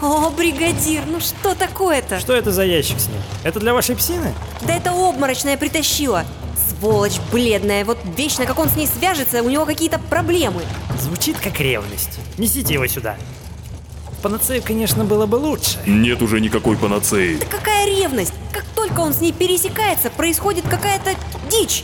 [0.00, 2.20] О, бригадир, ну что такое-то?
[2.20, 3.20] Что это за ящик с ним?
[3.42, 4.32] Это для вашей псины?
[4.64, 6.24] Да это обморочная притащила.
[6.68, 10.62] Сволочь бледная, вот вечно как он с ней свяжется, у него какие-то проблемы.
[11.00, 12.20] Звучит как ревность.
[12.38, 13.16] Несите его сюда.
[14.22, 15.78] Панацею, конечно, было бы лучше.
[15.84, 17.36] Нет уже никакой панацеи.
[17.36, 18.34] Да какая ревность?
[18.52, 21.14] Как только он с ней пересекается, происходит какая-то
[21.50, 21.82] дичь.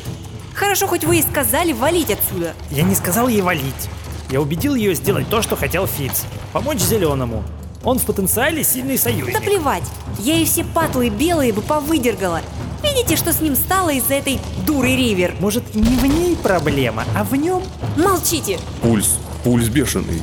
[0.55, 2.55] Хорошо, хоть вы и сказали валить отсюда.
[2.71, 3.89] Я не сказал ей валить.
[4.31, 6.25] Я убедил ее сделать то, что хотел Фиц.
[6.53, 7.43] Помочь Зеленому.
[7.85, 9.35] Он в потенциале сильный союзник.
[9.35, 9.85] Да плевать.
[10.19, 12.41] Я ей все патлы белые бы повыдергала.
[12.83, 15.35] Видите, что с ним стало из-за этой дуры Ривер?
[15.41, 17.63] Может, не в ней проблема, а в нем?
[17.97, 18.59] Молчите.
[18.83, 20.23] Пульс, пульс бешеный.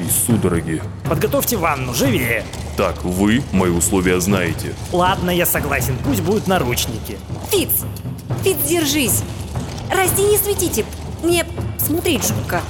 [0.00, 0.82] И судороги.
[1.08, 2.44] Подготовьте ванну, живее.
[2.76, 4.74] Так, вы мои условия знаете.
[4.92, 7.18] Ладно, я согласен, пусть будут наручники.
[7.50, 7.70] Фиц,
[8.44, 9.22] Фиц, держись.
[9.90, 10.84] Расти не светите.
[11.22, 11.44] Мне
[11.78, 12.62] смотреть жутко.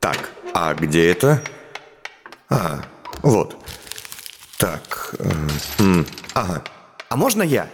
[0.00, 1.42] Так, а где это?
[2.48, 2.80] А,
[3.22, 3.56] вот.
[4.58, 5.30] Так, э,
[5.78, 6.62] м, ага.
[7.08, 7.68] А можно я?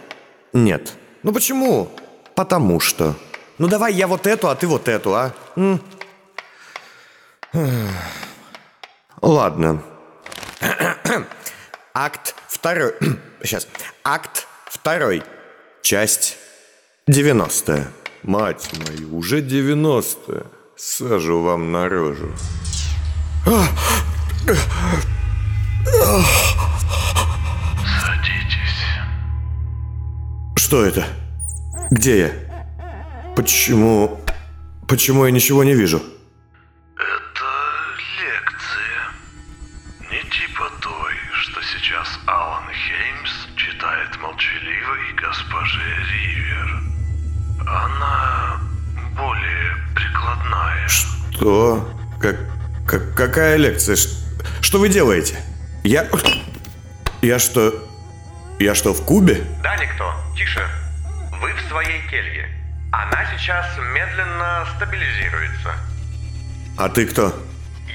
[0.53, 0.93] Нет.
[1.23, 1.91] Ну почему?
[2.35, 3.15] Потому что.
[3.57, 5.33] Ну давай я вот эту, а ты вот эту, а?
[5.55, 5.81] М?
[9.21, 9.83] Ладно.
[11.93, 12.93] Акт второй.
[13.43, 13.67] Сейчас.
[14.03, 15.23] Акт второй.
[15.81, 16.37] Часть
[17.07, 17.87] 90
[18.23, 22.31] Мать мою, уже 90 Сажу вам на рожу.
[27.85, 28.83] Садитесь.
[30.57, 31.05] Что это?
[31.91, 32.31] Где я?
[33.35, 34.19] Почему...
[34.87, 36.01] Почему я ничего не вижу?
[36.97, 37.45] Это
[38.19, 38.99] лекция.
[40.11, 45.79] Не типа той, что сейчас Алан Хеймс читает молчаливой госпоже
[46.11, 46.81] Ривер.
[47.65, 48.59] Она
[49.15, 50.87] более прикладная.
[50.89, 51.89] Что?
[52.19, 52.35] Как,
[52.85, 53.95] как, какая лекция?
[53.95, 54.09] Ш-
[54.73, 55.37] Что вы делаете?
[55.83, 56.09] Я...
[57.21, 57.87] Я что...
[58.57, 59.45] Я что, в Кубе?
[59.61, 60.11] Да, никто.
[60.35, 60.67] Тише.
[61.39, 62.49] Вы в своей келье.
[62.91, 65.75] Она сейчас медленно стабилизируется.
[66.75, 67.39] А ты кто?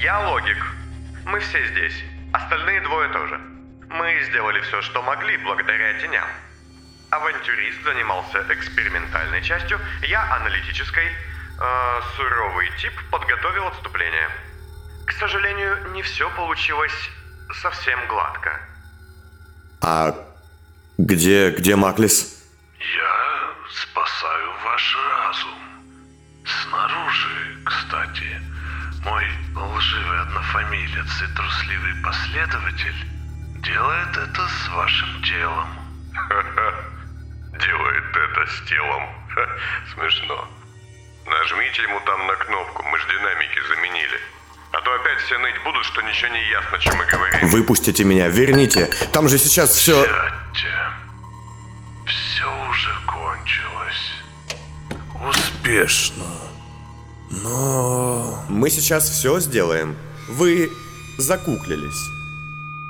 [0.01, 0.55] Я логик.
[1.25, 2.01] Мы все здесь.
[2.31, 3.41] Остальные двое тоже.
[3.89, 6.29] Мы сделали все, что могли, благодаря теням.
[7.09, 11.07] Авантюрист занимался экспериментальной частью, я аналитической.
[11.59, 14.29] Э, суровый тип подготовил отступление.
[15.09, 17.09] К сожалению, не все получилось
[17.61, 18.61] совсем гладко.
[19.81, 20.13] А
[20.99, 22.45] где, где Маклис?
[22.79, 25.59] Я спасаю ваш разум.
[26.45, 28.39] Снаружи, кстати,
[29.03, 29.25] мой
[29.55, 33.07] лживый однофамилец и трусливый последователь
[33.63, 35.69] делает это с вашим телом.
[37.59, 39.09] Делает это с телом.
[39.93, 40.47] Смешно.
[41.25, 44.19] Нажмите ему там на кнопку, мы ж динамики заменили.
[44.71, 47.49] А то опять все ныть будут, что ничего не ясно, чем мы говорим.
[47.49, 48.89] Выпустите меня, верните.
[49.11, 50.03] Там же сейчас все...
[50.03, 50.73] Сядьте.
[52.05, 54.11] Все уже кончилось.
[55.27, 56.25] Успешно.
[57.31, 58.43] Но...
[58.47, 59.97] Мы сейчас все сделаем.
[60.27, 60.71] Вы
[61.17, 62.09] закуклились.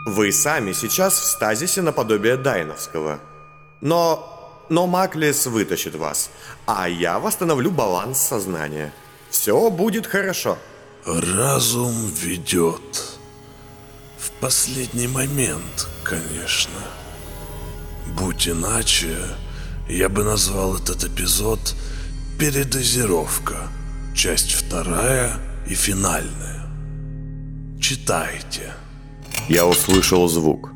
[0.05, 3.19] Вы сами сейчас в стазисе наподобие Дайновского.
[3.81, 4.35] Но...
[4.69, 6.29] Но Маклис вытащит вас.
[6.67, 8.93] А я восстановлю баланс сознания.
[9.29, 10.57] Все будет хорошо.
[11.05, 13.17] Разум ведет.
[14.17, 16.81] В последний момент, конечно.
[18.17, 19.15] Будь иначе,
[19.87, 21.75] я бы назвал этот эпизод
[22.37, 23.69] «Передозировка».
[24.13, 25.31] Часть вторая
[25.69, 26.67] и финальная.
[27.81, 28.73] Читайте.
[29.47, 30.69] Я услышал звук.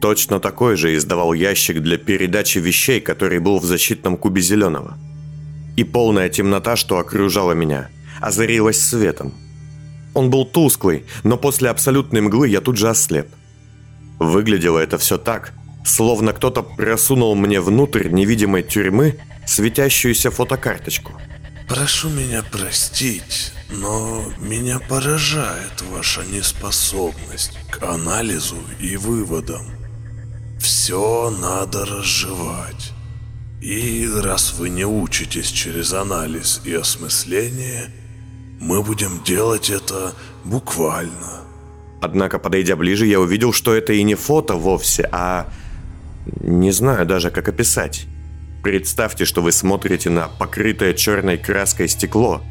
[0.00, 4.98] Точно такой же издавал ящик для передачи вещей, который был в защитном кубе зеленого.
[5.76, 7.90] И полная темнота, что окружала меня,
[8.20, 9.32] озарилась светом.
[10.18, 13.28] Он был тусклый, но после абсолютной мглы я тут же ослеп.
[14.18, 15.52] Выглядело это все так,
[15.84, 21.12] словно кто-то просунул мне внутрь невидимой тюрьмы светящуюся фотокарточку.
[21.68, 29.70] Прошу меня простить, но меня поражает ваша неспособность к анализу и выводам.
[30.58, 32.90] Все надо разжевать.
[33.60, 37.92] И раз вы не учитесь через анализ и осмысление,
[38.60, 40.14] мы будем делать это
[40.44, 41.44] буквально.
[42.00, 45.48] Однако, подойдя ближе, я увидел, что это и не фото вовсе, а...
[46.40, 48.06] Не знаю даже, как описать.
[48.62, 52.42] Представьте, что вы смотрите на покрытое черной краской стекло,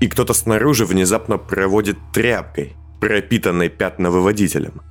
[0.00, 4.82] и кто-то снаружи внезапно проводит тряпкой, пропитанной пятновыводителем.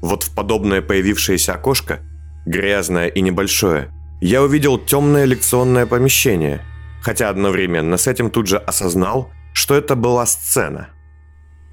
[0.00, 2.00] Вот в подобное появившееся окошко,
[2.46, 3.90] грязное и небольшое,
[4.20, 6.62] я увидел темное лекционное помещение,
[7.00, 10.90] хотя одновременно с этим тут же осознал, что это была сцена.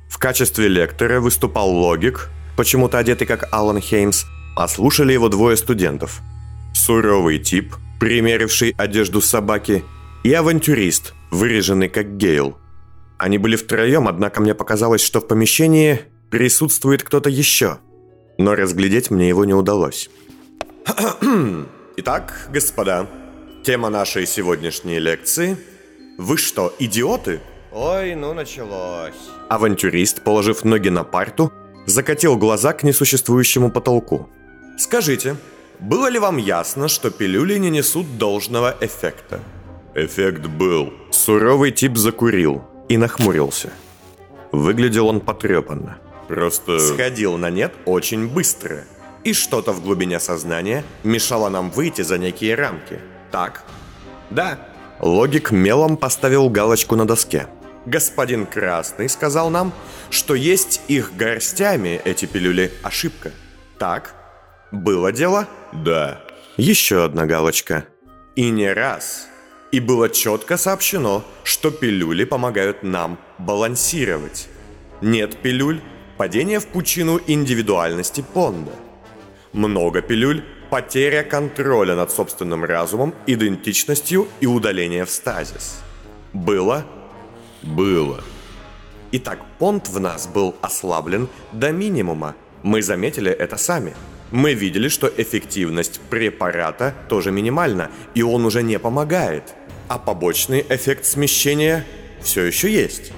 [0.10, 6.22] В качестве лектора выступал логик, почему-то одетый как Алан Хеймс, а слушали его двое студентов.
[6.74, 9.84] Суровый тип, примеривший одежду собаки,
[10.24, 12.58] и авантюрист, выреженный как Гейл.
[13.20, 16.02] Они были втроем, однако мне показалось, что в помещении
[16.32, 17.78] присутствует кто-то еще.
[18.40, 20.10] Но разглядеть мне его не удалось.
[21.98, 23.08] Итак, господа,
[23.64, 25.56] тема нашей сегодняшней лекции
[26.18, 27.42] «Вы что, идиоты?»
[27.76, 29.30] Ой, ну началось.
[29.50, 31.52] Авантюрист, положив ноги на парту,
[31.86, 34.30] закатил глаза к несуществующему потолку.
[34.78, 35.36] «Скажите,
[35.80, 39.42] было ли вам ясно, что пилюли не несут должного эффекта?»
[39.94, 40.94] Эффект был.
[41.12, 43.70] Суровый тип закурил и нахмурился.
[44.54, 45.98] Выглядел он потрепанно.
[46.30, 46.80] Просто...
[46.80, 48.86] Сходил на нет очень быстро.
[49.26, 53.00] И что-то в глубине сознания мешало нам выйти за некие рамки.
[53.32, 53.66] Так?
[54.30, 54.60] Да.
[55.02, 57.48] Логик мелом поставил галочку на доске.
[57.86, 59.74] Господин Красный сказал нам,
[60.10, 63.32] что есть их горстями эти пилюли ошибка.
[63.78, 64.16] Так?
[64.72, 65.48] Было дело?
[65.72, 66.22] Да.
[66.58, 67.86] Еще одна галочка.
[68.36, 69.28] И не раз.
[69.72, 74.48] И было четко сообщено, что пилюли помогают нам балансировать.
[75.02, 75.82] Нет пилюль–
[76.18, 78.72] падение в пучину индивидуальности Понда.
[79.54, 85.82] Много пилюль– потеря контроля над собственным разумом, идентичностью и удаление в стазис.
[86.34, 86.86] Было?
[87.66, 88.22] Было.
[89.12, 92.36] Итак, понт в нас был ослаблен до минимума.
[92.64, 93.94] Мы заметили это сами.
[94.32, 99.56] Мы видели, что эффективность препарата тоже минимальна, и он уже не помогает.
[99.88, 101.86] А побочный эффект смещения
[102.22, 103.12] все еще есть.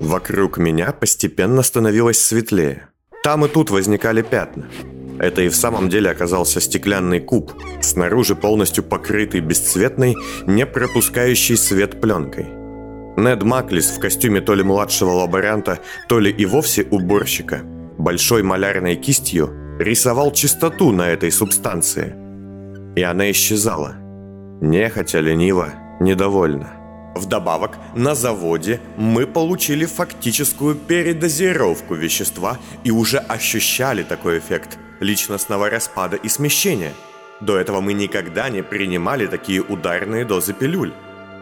[0.00, 2.88] Вокруг меня постепенно становилось светлее.
[3.22, 4.68] Там и тут возникали пятна.
[5.18, 10.16] Это и в самом деле оказался стеклянный куб, снаружи полностью покрытый бесцветной,
[10.46, 12.63] не пропускающей свет пленкой.
[13.16, 15.78] Нед Маклис в костюме то ли младшего лаборанта,
[16.08, 17.60] то ли и вовсе уборщика,
[17.98, 22.14] большой малярной кистью рисовал чистоту на этой субстанции.
[22.96, 23.94] И она исчезала.
[24.60, 26.70] Нехотя, лениво, недовольно.
[27.14, 36.16] Вдобавок, на заводе мы получили фактическую передозировку вещества и уже ощущали такой эффект личностного распада
[36.16, 36.92] и смещения.
[37.40, 40.92] До этого мы никогда не принимали такие ударные дозы пилюль.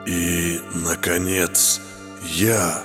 [0.07, 1.81] И, наконец,
[2.23, 2.83] я,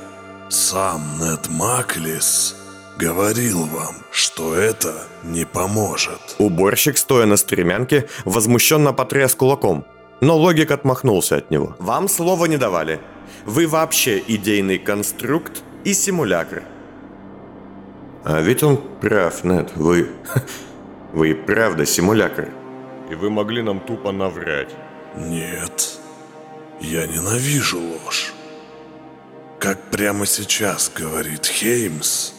[0.49, 2.55] сам Нед Маклис,
[2.97, 4.93] говорил вам, что это
[5.23, 6.35] не поможет.
[6.37, 9.85] Уборщик, стоя на стремянке, возмущенно потряс кулаком.
[10.21, 11.75] Но логик отмахнулся от него.
[11.79, 12.99] «Вам слова не давали.
[13.45, 16.63] Вы вообще идейный конструкт и симулятор».
[18.23, 19.71] «А ведь он прав, Нед.
[19.75, 20.09] Вы...
[21.13, 22.49] Вы и правда симулятор».
[23.09, 24.75] И вы могли нам тупо наврать.
[25.15, 25.96] Нет,
[26.81, 28.33] я ненавижу ложь.
[29.59, 32.33] Как прямо сейчас говорит Хеймс,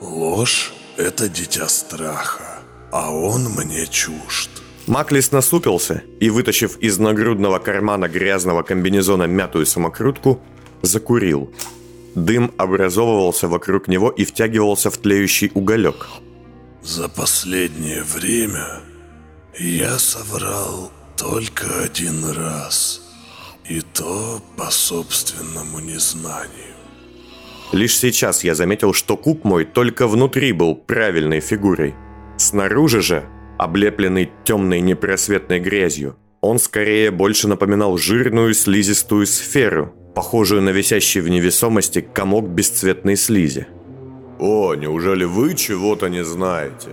[0.00, 2.60] ложь– это дитя страха,
[2.90, 4.50] а он мне чужд.
[4.86, 10.40] Маклис насупился и, вытащив из нагрудного кармана грязного комбинезона мятую самокрутку,
[10.82, 11.52] закурил.
[12.14, 16.08] Дым образовывался вокруг него и втягивался в тлеющий уголек.
[16.82, 18.80] За последнее время
[19.58, 23.01] я соврал только один раз.
[23.68, 26.74] И то по собственному незнанию.
[27.72, 31.94] Лишь сейчас я заметил, что куб мой только внутри был правильной фигурой.
[32.36, 33.24] Снаружи же,
[33.58, 41.28] облепленный темной непросветной грязью, он скорее больше напоминал жирную слизистую сферу, похожую на висящий в
[41.28, 43.68] невесомости комок бесцветной слизи.
[44.38, 46.90] О, неужели вы чего-то не знаете?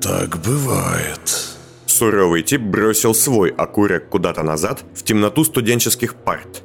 [0.00, 1.55] Так бывает.
[1.96, 6.62] Суровый тип бросил свой окурок куда-то назад в темноту студенческих парт.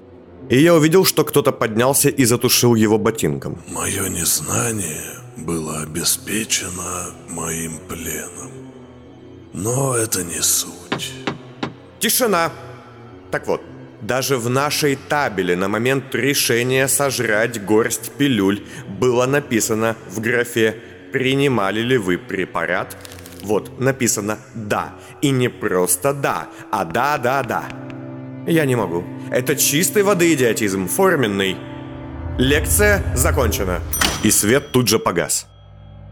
[0.49, 3.61] И я увидел, что кто-то поднялся и затушил его ботинком.
[3.69, 5.05] Мое незнание
[5.37, 8.51] было обеспечено моим пленом.
[9.53, 11.13] Но это не суть.
[11.99, 12.51] Тишина!
[13.31, 13.61] Так вот,
[14.01, 18.65] даже в нашей табеле на момент решения сожрать горсть пилюль
[18.99, 20.75] было написано в графе
[21.13, 22.97] «Принимали ли вы препарат?»
[23.43, 24.93] Вот, написано «да».
[25.21, 27.63] И не просто «да», а «да-да-да».
[28.47, 29.03] Я не могу.
[29.29, 31.57] Это чистой воды идиотизм, форменный.
[32.37, 33.79] Лекция закончена.
[34.23, 35.47] И свет тут же погас.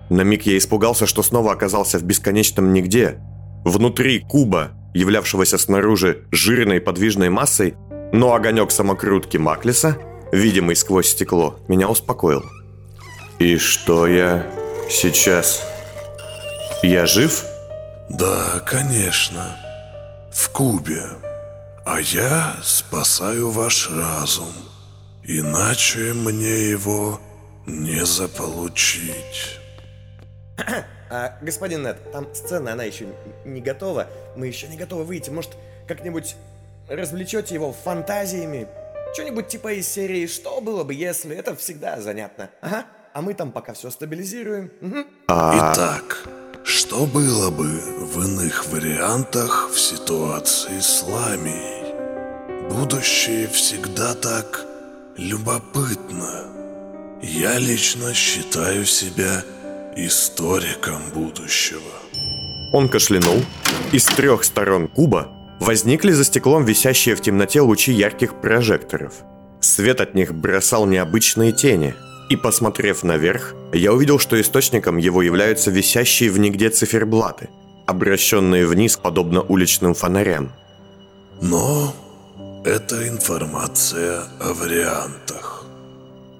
[0.09, 3.19] На миг я испугался, что снова оказался в бесконечном нигде.
[3.63, 7.75] Внутри куба, являвшегося снаружи жирной подвижной массой,
[8.11, 9.97] но огонек самокрутки Маклиса,
[10.31, 12.43] видимый сквозь стекло, меня успокоил.
[13.39, 14.45] И что я
[14.89, 15.68] сейчас...
[16.81, 17.45] Я жив?
[18.09, 19.57] Да, конечно.
[20.31, 21.03] В кубе.
[21.85, 24.53] А я спасаю ваш разум.
[25.23, 27.19] Иначе мне его
[27.65, 29.59] не заполучить.
[31.11, 33.07] А, господин Нед, там сцена, она еще
[33.43, 34.07] не готова.
[34.37, 35.31] Мы еще не готовы выйти.
[35.31, 35.51] Может,
[35.87, 36.35] как-нибудь
[36.87, 38.67] развлечете его фантазиями?
[39.13, 42.51] Что-нибудь типа из серии «Что было бы, если...» Это всегда занятно.
[42.61, 42.85] Ага.
[43.11, 44.71] А мы там пока все стабилизируем.
[44.81, 45.05] Угу.
[45.27, 46.27] Итак,
[46.69, 52.69] что было бы в иных вариантах в ситуации с Ламией?
[52.69, 54.67] Будущее всегда так
[55.17, 56.45] любопытно.
[57.23, 59.43] Я лично считаю себя
[59.95, 61.81] историком будущего.
[62.71, 63.43] Он кашлянул.
[63.91, 65.27] Из трех сторон куба
[65.59, 69.13] возникли за стеклом висящие в темноте лучи ярких прожекторов.
[69.59, 71.95] Свет от них бросал необычные тени.
[72.29, 77.49] И посмотрев наверх, я увидел, что источником его являются висящие в нигде циферблаты,
[77.87, 80.51] обращенные вниз подобно уличным фонарям.
[81.41, 81.93] Но
[82.63, 85.65] это информация о вариантах.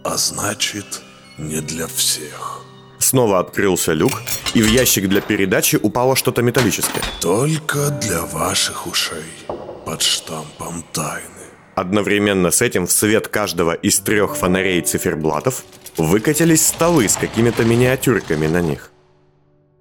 [0.04, 1.02] А значит,
[1.38, 2.62] не для всех.
[3.00, 4.22] Снова открылся люк,
[4.54, 7.02] и в ящик для передачи упало что-то металлическое.
[7.22, 9.24] Только для ваших ушей.
[9.86, 11.39] Под штампом тайны.
[11.80, 15.64] Одновременно с этим в свет каждого из трех фонарей циферблатов
[15.96, 18.92] выкатились столы с какими-то миниатюрками на них.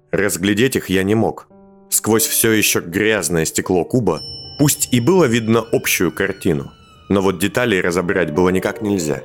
[0.09, 1.49] Разглядеть их я не мог.
[1.89, 4.21] Сквозь все еще грязное стекло куба,
[4.59, 6.71] пусть и было видно общую картину,
[7.09, 9.21] но вот деталей разобрать было никак нельзя.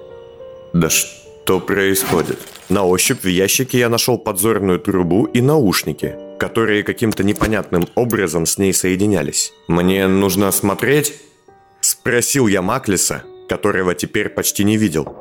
[0.72, 2.40] Да что происходит?
[2.68, 8.58] На ощупь в ящике я нашел подзорную трубу и наушники, которые каким-то непонятным образом с
[8.58, 9.52] ней соединялись.
[9.68, 11.14] «Мне нужно смотреть?»
[12.04, 15.16] Спросил я Маклиса, которого теперь почти не видел.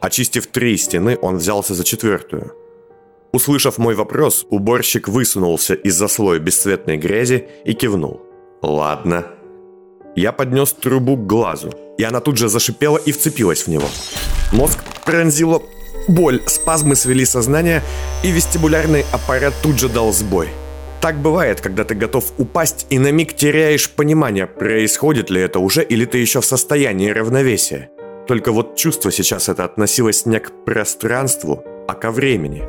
[0.00, 2.54] Очистив три стены, он взялся за четвертую.
[3.32, 8.20] Услышав мой вопрос, уборщик высунулся из-за слоя бесцветной грязи и кивнул.
[8.62, 9.26] «Ладно».
[10.16, 13.86] Я поднес трубу к глазу, и она тут же зашипела и вцепилась в него.
[14.52, 15.62] Мозг пронзила
[16.08, 17.80] боль, спазмы свели сознание,
[18.24, 20.48] и вестибулярный аппарат тут же дал сбой.
[21.00, 25.84] Так бывает, когда ты готов упасть и на миг теряешь понимание, происходит ли это уже
[25.84, 27.90] или ты еще в состоянии равновесия.
[28.26, 32.64] Только вот чувство сейчас это относилось не к пространству, а ко времени.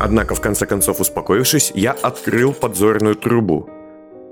[0.00, 3.68] Однако, в конце концов, успокоившись, я открыл подзорную трубу.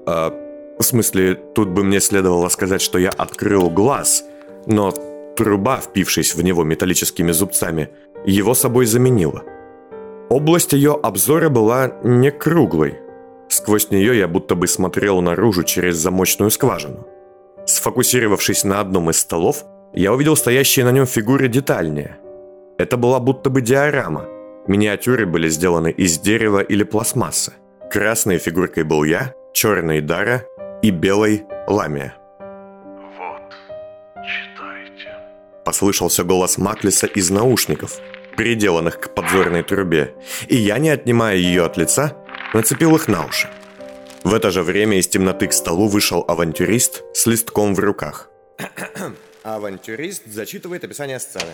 [0.06, 0.32] А,
[0.78, 4.24] в смысле, тут бы мне следовало сказать, что я открыл глаз,
[4.66, 4.90] но
[5.36, 7.90] труба, впившись в него металлическими зубцами,
[8.24, 9.44] его собой заменила.
[10.30, 12.98] Область ее обзора была не круглой.
[13.48, 17.06] Сквозь нее я будто бы смотрел наружу через замочную скважину.
[17.66, 22.18] Сфокусировавшись на одном из столов, я увидел стоящие на нем фигуры детальнее.
[22.76, 24.26] Это была будто бы диорама.
[24.66, 27.54] Миниатюры были сделаны из дерева или пластмассы.
[27.90, 30.44] Красной фигуркой был я, черной Дара
[30.82, 32.14] и белой Ламия.
[32.38, 33.54] Вот,
[34.16, 35.10] читайте.
[35.64, 37.98] Послышался голос Маклиса из наушников,
[38.38, 40.14] приделанных к подзорной трубе,
[40.46, 42.16] и я, не отнимая ее от лица,
[42.54, 43.50] нацепил их на уши.
[44.22, 48.30] В это же время из темноты к столу вышел авантюрист с листком в руках.
[49.42, 51.50] Авантюрист зачитывает описание сцены.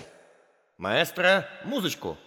[0.76, 2.18] Маэстро, музычку.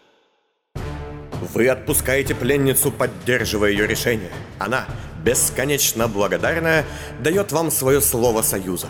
[1.54, 4.32] Вы отпускаете пленницу, поддерживая ее решение.
[4.58, 4.88] Она,
[5.24, 6.84] бесконечно благодарная,
[7.20, 8.88] дает вам свое слово союза.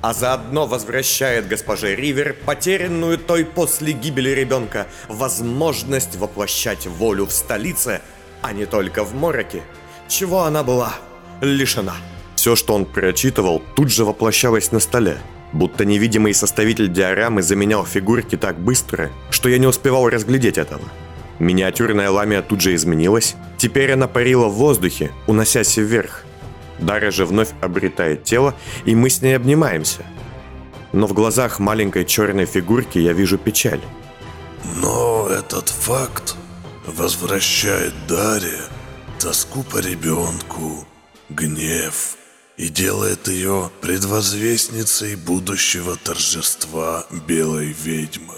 [0.00, 8.00] А заодно возвращает госпоже Ривер, потерянную той после гибели ребенка, возможность воплощать волю в столице,
[8.40, 9.62] а не только в Мороке,
[10.06, 10.94] чего она была
[11.40, 11.96] лишена.
[12.36, 15.18] Все, что он прочитывал, тут же воплощалось на столе,
[15.52, 20.82] будто невидимый составитель диорамы заменял фигурки так быстро, что я не успевал разглядеть этого.
[21.40, 23.34] Миниатюрная ламия тут же изменилась.
[23.56, 26.24] Теперь она парила в воздухе, уносясь вверх.
[26.78, 28.54] Дара же вновь обретает тело,
[28.84, 30.04] и мы с ней обнимаемся.
[30.92, 33.80] Но в глазах маленькой черной фигурки я вижу печаль.
[34.76, 36.36] Но этот факт
[36.86, 38.58] возвращает Даре
[39.18, 40.86] тоску по ребенку,
[41.28, 42.16] гнев
[42.56, 48.34] и делает ее предвозвестницей будущего торжества белой ведьмы.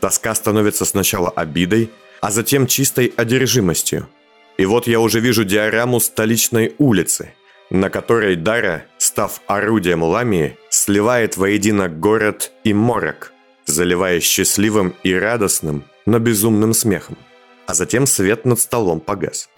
[0.00, 1.90] Тоска становится сначала обидой,
[2.20, 4.08] а затем чистой одержимостью.
[4.56, 7.34] И вот я уже вижу диораму столичной улицы,
[7.70, 13.32] на которой Дара, став орудием ламии, сливает воедино город и морок,
[13.66, 17.18] заливая счастливым и радостным, но безумным смехом.
[17.66, 19.48] А затем свет над столом погас.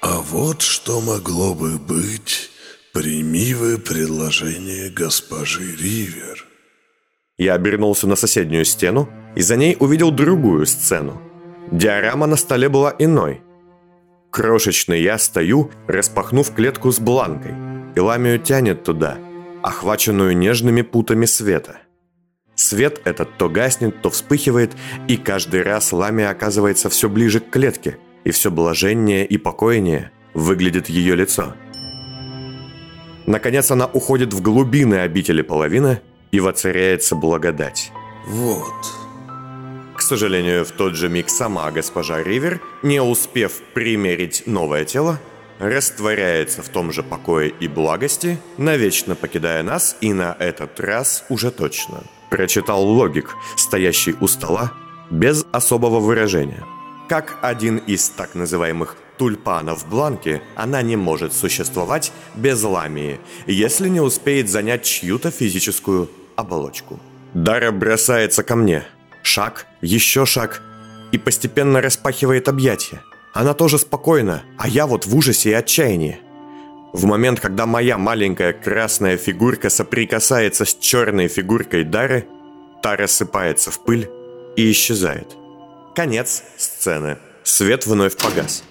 [0.00, 2.50] А вот что могло бы быть,
[2.92, 6.46] прими вы предложение госпожи Ривер.
[7.36, 11.20] Я обернулся на соседнюю стену и за ней увидел другую сцену.
[11.70, 13.42] Диорама на столе была иной.
[14.30, 17.54] Крошечный я стою, распахнув клетку с бланкой.
[17.96, 19.18] и ламию тянет туда,
[19.62, 21.78] охваченную нежными путами света.
[22.54, 24.72] Свет этот то гаснет, то вспыхивает,
[25.08, 30.88] и каждый раз ламия оказывается все ближе к клетке, и все блаженнее и покойнее выглядит
[30.88, 31.54] ее лицо.
[33.26, 37.90] Наконец она уходит в глубины обители половины, и воцаряется благодать.
[38.26, 38.97] Вот.
[40.08, 45.20] Сожалению, в тот же миг сама госпожа Ривер, не успев примерить новое тело,
[45.58, 51.50] растворяется в том же покое и благости, навечно покидая нас и на этот раз уже
[51.50, 52.04] точно.
[52.30, 54.72] Прочитал логик, стоящий у стола,
[55.10, 56.64] без особого выражения.
[57.10, 64.00] Как один из так называемых тульпанов Бланки, она не может существовать без ламии, если не
[64.00, 66.98] успеет занять чью-то физическую оболочку.
[67.34, 68.86] Дара бросается ко мне.
[69.22, 70.62] Шаг, еще шаг,
[71.12, 73.02] и постепенно распахивает объятия.
[73.34, 76.20] Она тоже спокойна, а я вот в ужасе и отчаянии.
[76.92, 82.26] В момент, когда моя маленькая красная фигурка соприкасается с черной фигуркой Дары,
[82.82, 84.10] та рассыпается в пыль
[84.56, 85.36] и исчезает.
[85.94, 87.18] Конец сцены.
[87.42, 88.64] Свет вновь погас.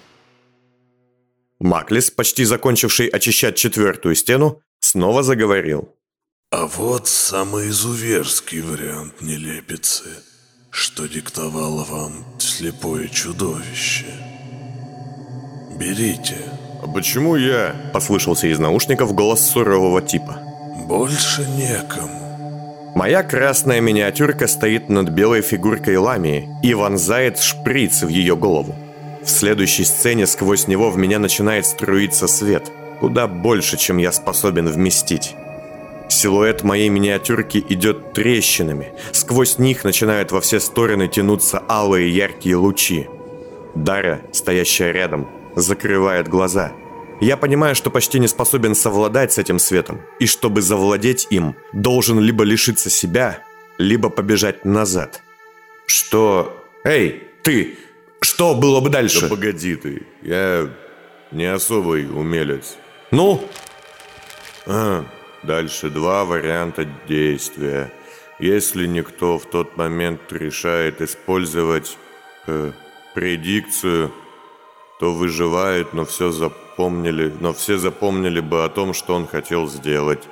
[1.58, 5.94] Маклис, почти закончивший очищать четвертую стену, снова заговорил.
[6.50, 10.22] А вот самый изуверский вариант нелепицы,
[10.78, 14.06] что диктовало вам слепое чудовище.
[15.76, 16.36] Берите.
[16.80, 20.38] «А почему я?»– послышался из наушников голос сурового типа.
[20.86, 22.92] Больше некому.
[22.94, 28.76] Моя красная миниатюрка стоит над белой фигуркой Ламии и вонзает шприц в ее голову.
[29.24, 32.70] В следующей сцене сквозь него в меня начинает струиться свет,
[33.00, 35.34] куда больше, чем я способен вместить.
[36.08, 38.92] Силуэт моей миниатюрки идет трещинами.
[39.12, 43.08] Сквозь них начинают во все стороны тянуться алые яркие лучи.
[43.74, 46.72] Дара, стоящая рядом, закрывает глаза.
[47.20, 50.00] Я понимаю, что почти не способен совладать с этим светом.
[50.18, 53.40] И чтобы завладеть им, должен либо лишиться себя,
[53.76, 55.20] либо побежать назад.
[55.86, 56.64] Что...
[56.84, 57.76] Эй, ты!
[58.20, 59.22] Что было бы дальше?
[59.22, 60.68] Да погоди ты, я
[61.30, 62.76] не особый умелец.
[63.10, 63.48] Ну?
[64.66, 65.04] А,
[65.42, 67.92] дальше два варианта действия.
[68.38, 71.96] Если никто в тот момент решает использовать
[72.46, 72.72] э,
[73.14, 74.12] предикцию,
[75.00, 80.22] то выживает, но все запомнили, но все запомнили бы о том, что он хотел сделать.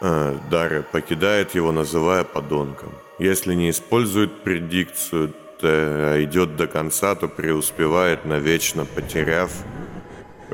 [0.00, 2.92] А, Дарья покидает его, называя подонком.
[3.18, 9.50] Если не использует предикцию, то идет до конца, то преуспевает навечно, потеряв,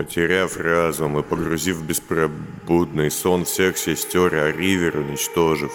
[0.00, 5.72] потеряв разум и погрузив в беспробудный сон всех сестер, а Ривер уничтожив.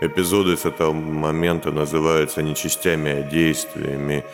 [0.00, 4.24] Эпизоды с этого момента называются не частями, а действиями.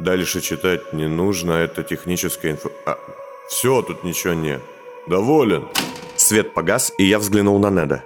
[0.00, 2.70] Дальше читать не нужно, это техническая инфо...
[2.86, 2.98] А,
[3.48, 4.60] все, тут ничего нет.
[5.06, 5.68] Доволен.
[6.16, 8.02] Свет погас, и я взглянул на Неда.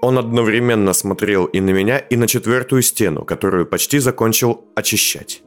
[0.00, 5.42] Он одновременно смотрел и на меня, и на четвертую стену, которую почти закончил очищать.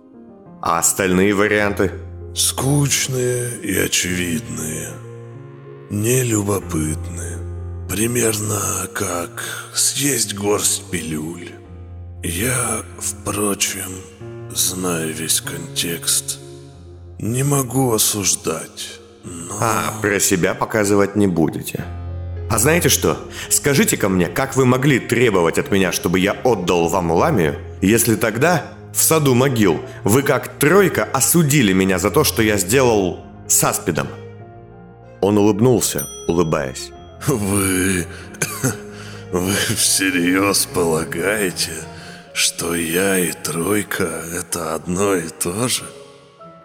[0.61, 1.91] А остальные варианты?
[2.33, 4.87] Скучные и очевидные.
[5.89, 7.37] Нелюбопытные.
[7.89, 11.49] Примерно как съесть горсть пилюль.
[12.23, 13.91] Я, впрочем,
[14.49, 16.39] зная весь контекст,
[17.19, 19.01] не могу осуждать.
[19.25, 19.57] Но...
[19.59, 21.83] А, про себя показывать не будете.
[22.49, 23.29] А знаете что?
[23.49, 28.73] Скажите-ка мне, как вы могли требовать от меня, чтобы я отдал вам ламию, если тогда,
[28.93, 34.07] в саду могил, вы как тройка осудили меня за то, что я сделал с аспидом?
[35.21, 36.91] Он улыбнулся, улыбаясь.
[37.27, 38.05] Вы...
[39.31, 41.71] Вы всерьез полагаете,
[42.33, 45.83] что я и тройка— это одно и то же?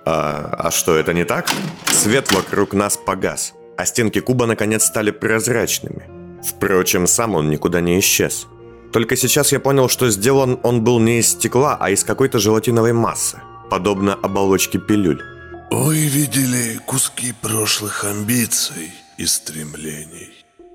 [0.04, 1.48] А, а что, это не так?
[1.92, 6.08] Свет вокруг нас погас, а стенки куба наконец стали прозрачными.
[6.42, 8.48] Впрочем, сам он никуда не исчез.
[8.92, 12.92] Только сейчас я понял, что сделан он был не из стекла, а из какой-то желатиновой
[12.92, 15.22] массы, подобно оболочке пилюль.
[15.70, 20.30] Вы видели куски прошлых амбиций и стремлений.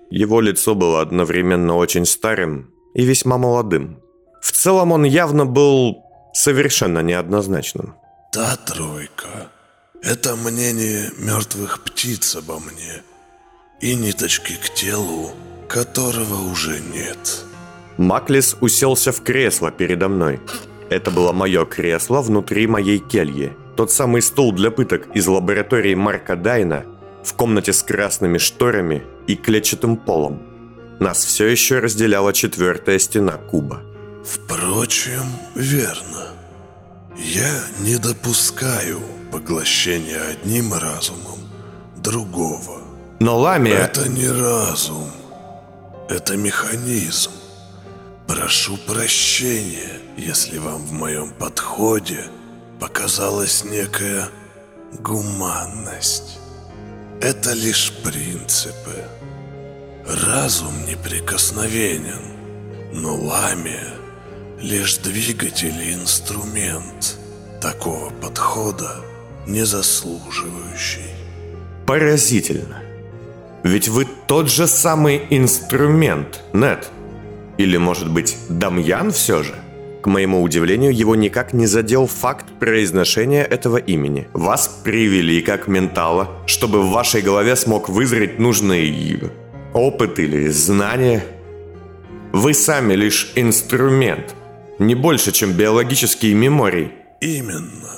[0.09, 4.01] Его лицо было одновременно очень старым и весьма молодым.
[4.41, 7.95] В целом он явно был совершенно неоднозначным.
[8.33, 9.49] Та тройка–
[10.01, 13.03] это мнение мертвых птиц обо мне
[13.79, 15.31] и ниточки к телу,
[15.69, 17.45] которого уже нет.
[17.97, 20.39] Маклис уселся в кресло передо мной.
[20.89, 23.53] Это было мое кресло внутри моей кельи.
[23.75, 26.85] Тот самый стул для пыток из лаборатории Марка Дайна
[27.23, 30.41] в комнате с красными шторами и клетчатым полом.
[30.99, 33.81] Нас все еще разделяла четвертая стена куба.
[34.23, 35.23] Впрочем,
[35.55, 36.27] верно.
[37.15, 38.99] Я не допускаю
[39.31, 41.39] поглощения одним разумом
[41.97, 42.81] другого.
[43.19, 43.77] Но Ламия...
[43.77, 45.09] Это не разум.
[46.09, 47.31] Это механизм.
[48.33, 52.23] Прошу прощения, если вам в моем подходе
[52.79, 54.29] показалась некая
[55.01, 56.39] гуманность.
[57.19, 59.03] Это лишь принципы.
[60.07, 62.21] Разум неприкосновенен,
[62.93, 63.95] но ламия
[64.61, 67.17] лишь двигатель и инструмент
[67.59, 68.95] такого подхода,
[69.45, 71.11] не заслуживающий.
[71.85, 72.81] Поразительно.
[73.63, 76.89] Ведь вы тот же самый инструмент, Нет.
[77.61, 79.53] Или, может быть, Дамьян все же?
[80.01, 84.27] К моему удивлению, его никак не задел факт произношения этого имени.
[84.33, 89.31] Вас привели как ментала, чтобы в вашей голове смог вызреть нужный
[89.75, 91.23] опыт или знания.
[92.33, 94.33] Вы сами лишь инструмент,
[94.79, 96.91] не больше, чем биологический меморий.
[97.21, 97.93] Именно.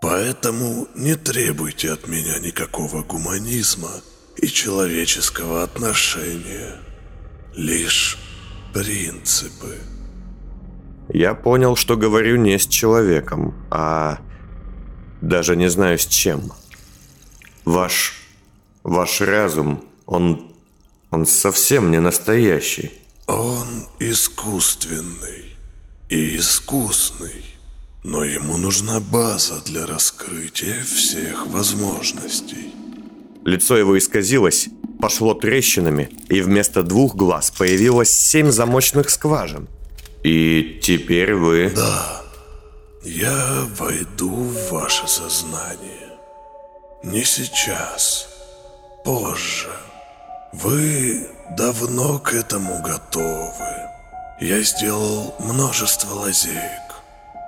[0.00, 3.90] Поэтому не требуйте от меня никакого гуманизма
[4.36, 6.76] и человеческого отношения.
[7.56, 8.16] Лишь
[8.72, 9.78] принципы.
[11.08, 14.18] Я понял, что говорю не с человеком, а
[15.20, 16.52] даже не знаю с чем.
[17.64, 18.22] Ваш...
[18.82, 20.52] ваш разум, он...
[21.10, 22.92] он совсем не настоящий.
[23.26, 25.56] Он искусственный
[26.08, 27.44] и искусный,
[28.04, 32.72] но ему нужна база для раскрытия всех возможностей.
[33.44, 34.68] Лицо его исказилось,
[35.00, 39.68] пошло трещинами, и вместо двух глаз появилось семь замочных скважин.
[40.22, 41.70] И теперь вы...
[41.74, 42.22] Да,
[43.04, 46.08] я войду в ваше сознание.
[47.02, 48.28] Не сейчас,
[49.04, 49.70] позже.
[50.52, 53.88] Вы давно к этому готовы.
[54.40, 57.02] Я сделал множество лазеек,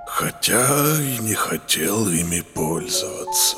[0.07, 3.57] хотя и не хотел ими пользоваться.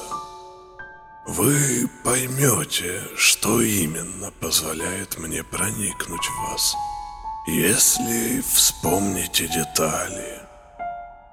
[1.26, 6.76] Вы поймете, что именно позволяет мне проникнуть в вас,
[7.48, 10.40] если вспомните детали.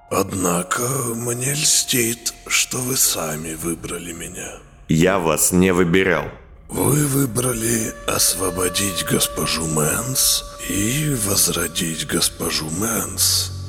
[0.09, 0.81] Однако
[1.15, 4.59] мне льстит, что вы сами выбрали меня.
[4.87, 6.25] Я вас не выбирал.
[6.69, 13.60] Вы выбрали освободить госпожу Мэнс и возродить госпожу Мэнс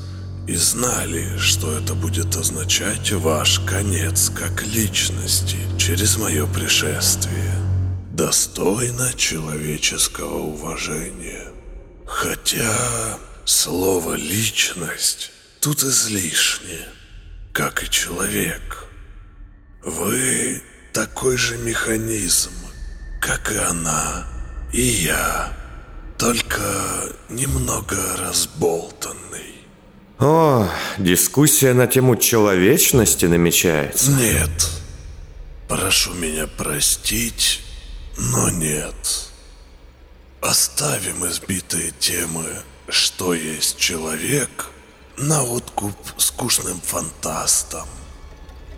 [0.46, 7.54] и знали, что это будет означать ваш конец как личности через мое пришествие.
[8.10, 11.48] Достойно человеческого уважения.
[12.06, 16.86] Хотя слово «личность» тут излишне,
[17.52, 18.84] как и человек.
[19.84, 22.52] Вы такой же механизм,
[23.20, 24.26] как и она,
[24.72, 25.56] и я,
[26.18, 26.60] только
[27.28, 29.61] немного разболтанный.
[30.24, 34.12] О, дискуссия на тему человечности намечается.
[34.12, 34.70] Нет.
[35.66, 37.60] Прошу меня простить,
[38.16, 38.94] но нет.
[40.40, 42.46] Оставим избитые темы
[42.88, 44.68] «Что есть человек?»
[45.16, 47.88] на откуп скучным фантастам.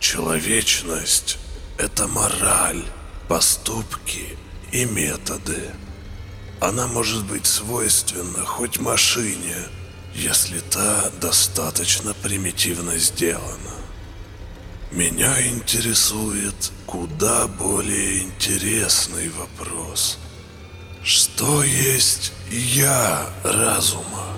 [0.01, 1.37] Человечность–
[1.79, 2.85] это мораль,
[3.29, 4.39] поступки
[4.73, 5.61] и методы.
[6.61, 9.57] Она может быть свойственна хоть машине–
[10.15, 13.75] если та достаточно примитивно сделана.
[14.93, 20.19] Меня интересует куда более интересный вопрос.
[21.03, 24.35] Что есть я разума?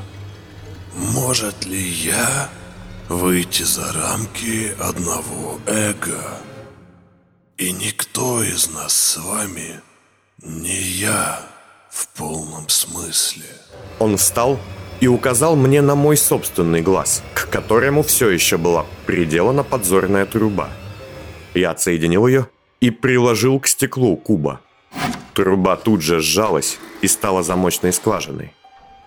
[0.94, 2.48] Может ли я
[3.08, 6.40] выйти за рамки одного эго?
[7.58, 9.80] И никто из нас с вами
[10.42, 11.40] не я
[11.90, 13.46] в полном смысле.
[13.98, 14.58] Он встал
[15.00, 20.70] и указал мне на мой собственный глаз, к которому все еще была приделана подзорная труба.
[21.54, 22.48] Я отсоединил ее
[22.80, 24.60] и приложил к стеклу куба.
[25.34, 28.52] Труба тут же сжалась и стала замочной скважиной.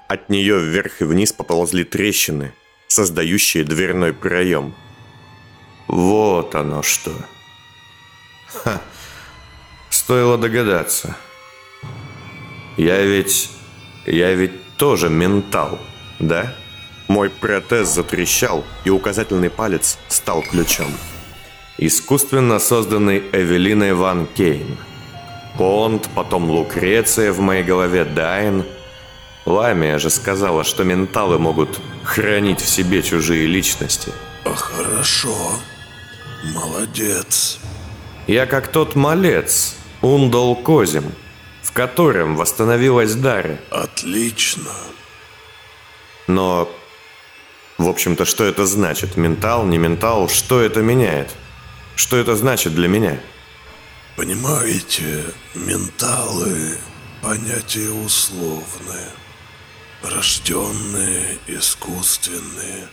[0.08, 2.54] От нее вверх и вниз поползли трещины,
[2.88, 4.74] создающие дверной проем.
[5.88, 7.12] Вот оно что.
[8.48, 8.82] Ха.
[9.90, 11.16] Стоило догадаться.
[12.78, 13.52] Я ведь...
[14.06, 15.78] Я ведь тоже ментал,
[16.20, 16.54] да?
[17.10, 20.92] Мой протез затрещал, и указательный палец стал ключом.
[21.78, 24.78] Искусственно созданный Эвелиной Ван Кейн.
[25.58, 28.64] Понт, потом Лукреция в моей голове, Дайн.
[29.46, 34.14] Ламия же сказала, что менталы могут хранить в себе чужие личности.
[34.46, 35.36] А хорошо.
[36.54, 37.60] Молодец.
[38.28, 41.12] Я как тот малец, Ундол Козим,
[41.70, 43.60] в котором восстановилась Дарья.
[43.70, 44.72] Отлично.
[46.26, 46.68] Но,
[47.78, 49.18] в общем-то, что это значит?
[49.18, 51.30] Ментал, не ментал, что это меняет?
[51.96, 53.20] Что это значит для меня?
[54.16, 56.80] Понимаете, менталы–
[57.22, 59.12] понятия условные.
[60.02, 62.88] Рожденные, искусственные.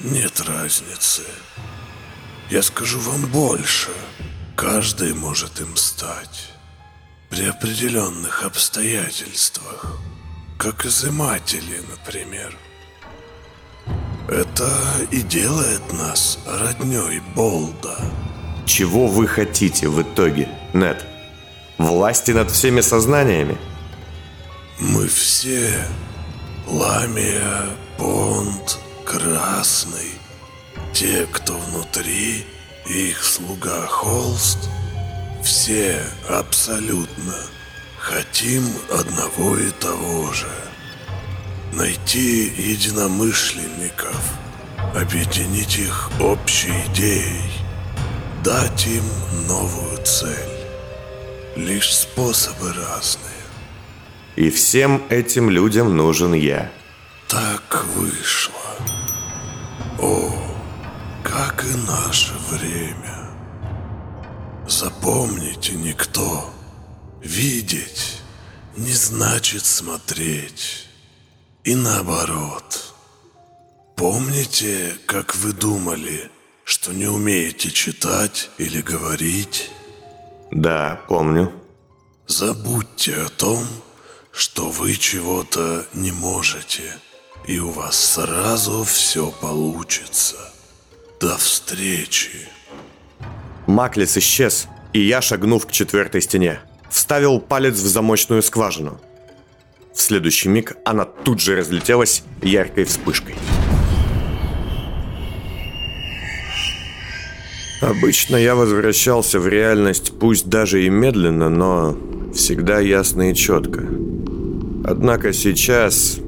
[0.00, 1.22] Нет разницы.
[2.50, 3.90] Я скажу вам больше.
[4.56, 6.57] Каждый может им стать.
[7.30, 9.98] При определенных обстоятельствах.
[10.58, 12.56] Как изыматели, например.
[14.28, 14.68] Это
[15.10, 17.98] и делает нас родней Болда.
[18.66, 21.06] Чего вы хотите в итоге, Нет?
[21.78, 23.56] Власти над всеми сознаниями?
[24.80, 25.86] Мы все
[26.66, 30.12] Ламия, Понт, Красный,
[30.92, 32.44] те, кто внутри,
[32.86, 34.58] и их слуга Холст,
[35.42, 37.34] все абсолютно
[37.98, 40.48] хотим одного и того же.
[41.72, 44.16] Найти единомышленников,
[44.94, 47.52] объединить их общей идеей,
[48.42, 49.04] дать им
[49.46, 50.58] новую цель.
[51.56, 53.24] Лишь способы разные.
[54.36, 56.70] И всем этим людям нужен я.
[57.26, 58.54] Так вышло.
[59.98, 60.32] О,
[61.24, 63.17] как и наше время.
[64.68, 66.50] Запомните, никто.
[67.22, 68.20] Видеть
[68.76, 70.86] не значит смотреть.
[71.64, 72.94] И наоборот.
[73.96, 76.30] Помните, как вы думали,
[76.64, 79.70] что не умеете читать или говорить?
[80.50, 81.50] Да, помню.
[82.26, 83.66] Забудьте о том,
[84.32, 86.94] что вы чего-то не можете,
[87.46, 90.36] и у вас сразу все получится.
[91.18, 92.48] До встречи.
[93.68, 98.98] Маклис исчез, и я, шагнув к четвертой стене, вставил палец в замочную скважину.
[99.94, 103.34] В следующий миг она тут же разлетелась яркой вспышкой.
[107.82, 111.96] Обычно я возвращался в реальность, пусть даже и медленно, но
[112.34, 113.86] всегда ясно и четко.
[114.84, 116.18] Однако сейчас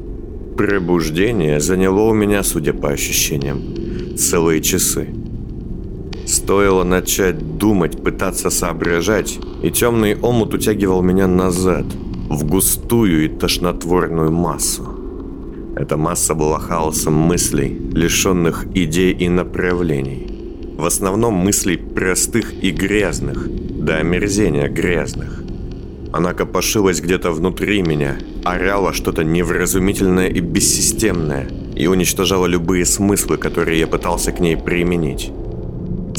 [0.58, 5.08] пробуждение заняло у меня, судя по ощущениям, целые часы.
[6.30, 11.86] Стоило начать думать, пытаться соображать, и темный омут утягивал меня назад,
[12.28, 14.84] в густую и тошнотворную массу.
[15.74, 20.28] Эта масса была хаосом мыслей, лишенных идей и направлений.
[20.78, 23.48] В основном мыслей простых и грязных,
[23.84, 25.42] до омерзения грязных.
[26.12, 33.80] Она копошилась где-то внутри меня, орала что-то невразумительное и бессистемное и уничтожала любые смыслы, которые
[33.80, 35.32] я пытался к ней применить.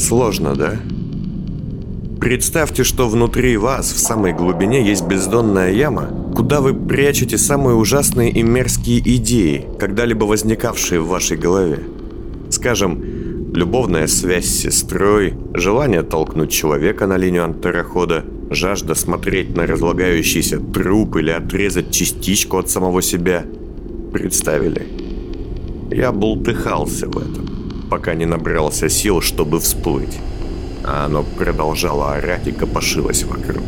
[0.02, 0.80] Сложно, да?
[2.20, 8.32] Представьте, что внутри вас, в самой глубине, есть бездонная яма, куда вы прячете самые ужасные
[8.32, 11.84] и мерзкие идеи, когда-либо возникавшие в вашей голове.
[12.50, 13.00] Скажем,
[13.54, 21.18] любовная связь с сестрой, желание толкнуть человека на линию антарохода, жажда смотреть на разлагающийся труп
[21.18, 23.44] или отрезать частичку от самого себя.
[24.12, 24.84] Представили?
[25.92, 27.51] Я бултыхался в этом,
[27.92, 30.18] пока не набрался сил, чтобы всплыть.
[30.82, 33.62] А оно продолжало орать и копошилось вокруг.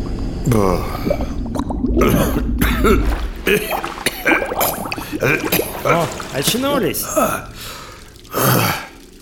[5.85, 7.05] О, очнулись?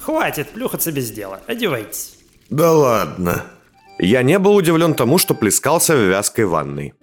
[0.00, 1.40] Хватит плюхаться без дела.
[1.48, 2.14] Одевайтесь.
[2.48, 3.42] Да ладно.
[3.98, 6.94] Я не был удивлен тому, что плескался в вязкой ванной.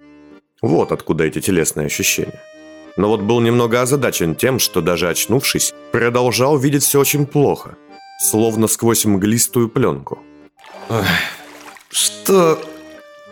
[0.62, 2.40] Вот откуда эти телесные ощущения.
[2.96, 7.76] Но вот был немного озадачен тем, что даже очнувшись, продолжал видеть все очень плохо.
[8.20, 10.18] Словно сквозь мглистую пленку.
[11.90, 12.62] Что...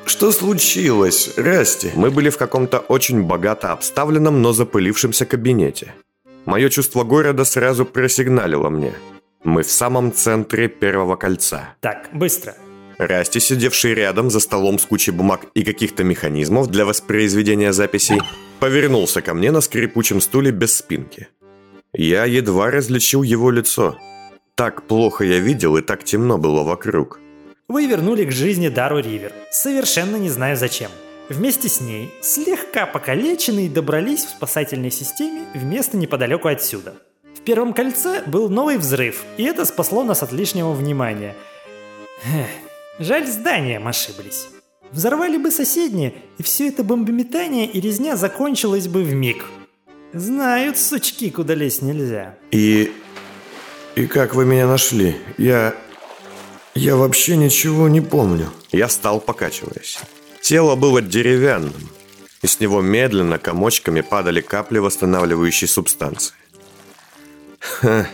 [0.06, 1.90] Что случилось, Расти?
[1.94, 5.94] Мы были в каком-то очень богато обставленном, но запылившемся кабинете.
[6.46, 8.94] Мое чувство города сразу просигналило мне.
[9.44, 11.74] Мы в самом центре первого кольца.
[11.80, 12.54] Так, быстро.
[12.96, 18.22] Расти, сидевший рядом за столом с кучей бумаг и каких-то механизмов для воспроизведения записей,
[18.60, 21.28] повернулся ко мне на скрипучем стуле без спинки.
[21.92, 23.98] Я едва различил его лицо.
[24.58, 27.20] Так плохо я видел и так темно было вокруг.
[27.68, 30.90] Вы вернули к жизни Дару Ривер, совершенно не знаю зачем.
[31.28, 36.96] Вместе с ней, слегка покалеченные, добрались в спасательной системе в место неподалеку отсюда.
[37.36, 41.36] В первом кольце был новый взрыв, и это спасло нас от лишнего внимания.
[42.24, 42.48] Эх,
[42.98, 44.48] Жаль, зданием ошиблись.
[44.90, 49.44] Взорвали бы соседние, и все это бомбометание и резня закончилось бы в миг.
[50.12, 52.34] Знают, сучки, куда лезть нельзя.
[52.50, 52.90] И...
[53.96, 55.16] И как вы меня нашли?
[55.36, 55.74] Я...
[56.74, 58.50] Я вообще ничего не помню.
[58.70, 59.98] Я стал покачиваясь.
[60.40, 61.88] Тело было деревянным,
[62.40, 66.34] и с него медленно комочками падали капли восстанавливающей субстанции.
[67.58, 68.06] Ха,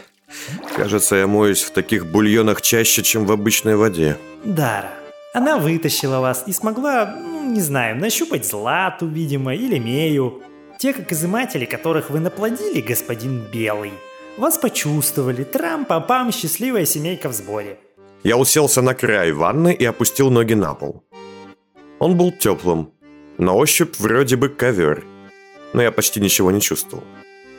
[0.77, 4.17] кажется, я моюсь в таких бульонах чаще, чем в обычной воде.
[4.45, 4.91] Дара,
[5.35, 10.43] Она вытащила вас и смогла, ну, не знаю, нащупать Злату, видимо, или Мею.
[10.79, 13.93] Те, как изыматели, которых вы наплодили, господин Белый.
[14.37, 17.79] Вас почувствовали, трам-пам-пам, счастливая семейка в сборе.
[18.25, 21.05] Я уселся на край ванны и опустил ноги на пол.
[22.01, 22.91] Он был теплым.
[23.39, 25.05] На ощупь вроде бы ковер.
[25.73, 27.05] Но я почти ничего не чувствовал.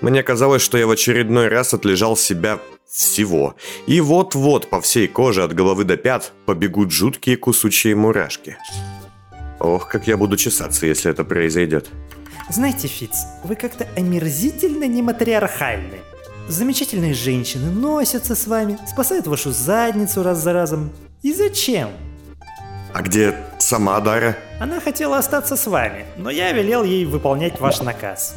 [0.01, 3.55] Мне казалось, что я в очередной раз отлежал себя всего.
[3.87, 8.57] И вот-вот по всей коже от головы до пят побегут жуткие кусучие мурашки.
[9.59, 11.89] Ох, как я буду чесаться, если это произойдет.
[12.49, 15.99] Знаете, Фиц, вы как-то омерзительно нематриархальны.
[16.47, 20.91] Замечательные женщины носятся с вами, спасают вашу задницу раз за разом.
[21.23, 21.89] И зачем?
[22.93, 24.37] А где сама Дара?
[24.59, 28.35] Она хотела остаться с вами, но я велел ей выполнять ваш наказ.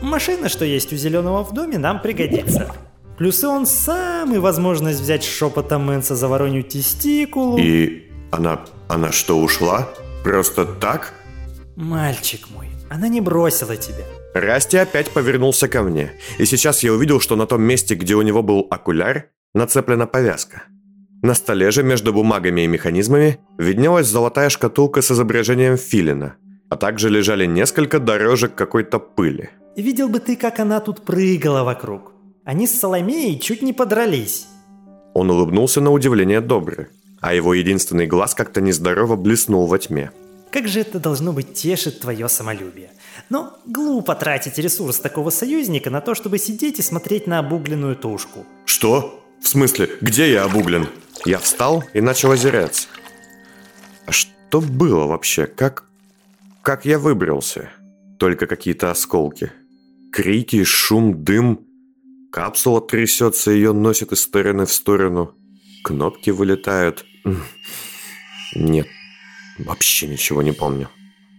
[0.00, 2.72] Машина, что есть у Зеленого в доме, нам пригодится.
[3.18, 7.58] Плюс и он сам, и возможность взять шепотом Мэнса за воронью тестикулу.
[7.58, 8.60] И она...
[8.88, 9.88] она что, ушла?
[10.22, 11.12] Просто так?
[11.74, 14.04] Мальчик мой, она не бросила тебя.
[14.34, 18.22] Расти опять повернулся ко мне, и сейчас я увидел, что на том месте, где у
[18.22, 20.62] него был окуляр, нацеплена повязка.
[21.22, 26.36] На столе же между бумагами и механизмами виднелась золотая шкатулка с изображением филина,
[26.70, 29.50] а также лежали несколько дорожек какой-то пыли.
[29.76, 32.12] Видел бы ты, как она тут прыгала вокруг.
[32.44, 34.46] Они с Соломеей чуть не подрались.
[35.14, 36.86] Он улыбнулся на удивление добрый,
[37.20, 40.10] а его единственный глаз как-то нездорово блеснул во тьме.
[40.50, 42.90] Как же это должно быть тешит твое самолюбие.
[43.32, 48.44] Но глупо тратить ресурс такого союзника на то, чтобы сидеть и смотреть на обугленную тушку.
[48.66, 49.24] Что?
[49.40, 50.86] В смысле, где я обуглен?
[51.24, 52.88] Я встал и начал озираться.
[54.04, 55.46] А что было вообще?
[55.46, 55.86] Как...
[56.60, 57.70] Как я выбрался?
[58.18, 59.50] Только какие-то осколки.
[60.12, 61.66] Крики, шум, дым.
[62.30, 65.34] Капсула трясется, ее носит из стороны в сторону.
[65.84, 67.06] Кнопки вылетают.
[68.54, 68.88] Нет,
[69.58, 70.90] вообще ничего не помню.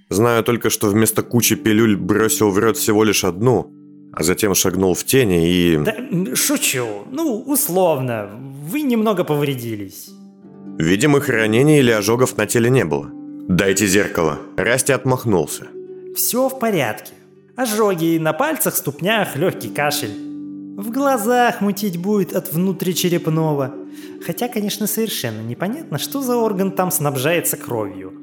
[0.10, 3.72] Знаю только, что вместо кучи пилюль бросил в рот всего лишь одну,
[4.13, 5.78] а затем шагнул в тени и...
[5.78, 6.86] Да, шучу.
[7.12, 8.30] Ну, условно.
[8.70, 10.10] Вы немного повредились.
[10.78, 13.10] Видимых ранений или ожогов на теле не было.
[13.48, 14.39] «Дайте зеркало».
[14.56, 15.68] Расти отмахнулся.
[16.16, 17.13] Все в порядке.
[17.58, 20.13] Ожоги на пальцах, ступнях, легкий кашель.
[20.78, 23.74] В глазах мутить будет от внутричерепного.
[24.26, 28.23] Хотя, конечно, совершенно непонятно, что за орган там снабжается кровью.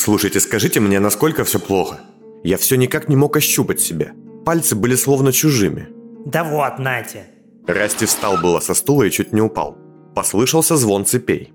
[0.00, 2.00] Слушайте, скажите мне, насколько все плохо?
[2.42, 4.12] Я все никак не мог ощупать себя.
[4.46, 5.88] Пальцы были словно чужими.
[6.24, 7.26] Да вот, Натя.
[7.66, 9.76] Расти встал было со стула и чуть не упал.
[10.14, 11.52] Послышался звон цепей.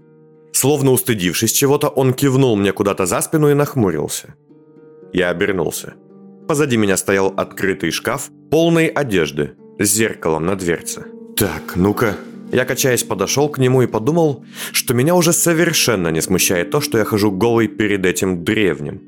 [0.54, 4.36] Словно устыдившись чего-то, он кивнул мне куда-то за спину и нахмурился.
[5.12, 5.96] Я обернулся.
[6.48, 11.06] Позади меня стоял открытый шкаф, полный одежды, с зеркалом на дверце.
[11.36, 12.16] «Так, ну-ка»,
[12.56, 16.98] я, качаясь, подошел к нему и подумал, что меня уже совершенно не смущает то, что
[16.98, 19.02] я хожу голый перед этим древним.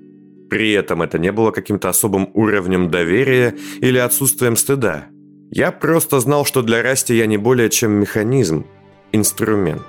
[0.50, 5.08] При этом это не было каким-то особым уровнем доверия или отсутствием стыда.
[5.50, 8.66] Я просто знал, что для Расти я не более чем механизм,
[9.14, 9.88] инструмент.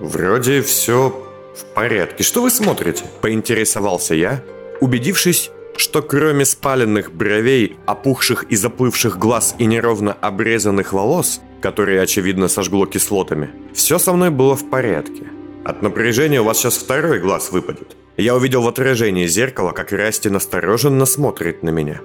[0.00, 1.10] Вроде все
[1.56, 2.24] в порядке.
[2.24, 3.04] Что вы смотрите?
[3.20, 4.42] Поинтересовался я,
[4.80, 12.48] убедившись, что кроме спаленных бровей, опухших и заплывших глаз и неровно обрезанных волос, которые, очевидно,
[12.48, 15.26] сожгло кислотами, все со мной было в порядке.
[15.64, 17.96] От напряжения у вас сейчас второй глаз выпадет.
[18.16, 22.00] Я увидел в отражении зеркала, как Расти настороженно смотрит на меня.